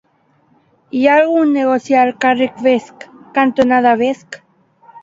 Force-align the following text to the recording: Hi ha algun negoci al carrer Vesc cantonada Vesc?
Hi 0.99 1.01
ha 1.09 1.17
algun 1.23 1.53
negoci 1.57 1.99
al 2.05 2.15
carrer 2.27 2.49
Vesc 2.65 3.07
cantonada 3.39 3.97
Vesc? 4.03 4.43